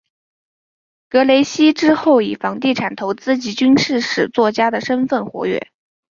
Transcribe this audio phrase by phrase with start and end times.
[1.09, 5.67] 格雷西之后以房地产投资及军事史作家的身分活跃。